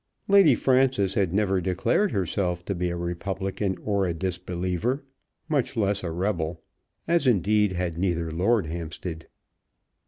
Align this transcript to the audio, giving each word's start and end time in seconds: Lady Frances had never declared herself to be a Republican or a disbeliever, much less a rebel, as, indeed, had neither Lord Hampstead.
Lady 0.27 0.55
Frances 0.55 1.13
had 1.13 1.31
never 1.31 1.61
declared 1.61 2.11
herself 2.11 2.65
to 2.65 2.73
be 2.73 2.89
a 2.89 2.97
Republican 2.97 3.77
or 3.85 4.07
a 4.07 4.15
disbeliever, 4.15 5.03
much 5.47 5.77
less 5.77 6.03
a 6.03 6.09
rebel, 6.09 6.59
as, 7.07 7.27
indeed, 7.27 7.73
had 7.73 7.99
neither 7.99 8.31
Lord 8.31 8.65
Hampstead. 8.65 9.27